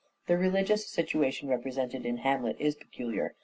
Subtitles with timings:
[0.25, 3.35] The religious situation represented in" Hamlet" Hamlet and is peculiar.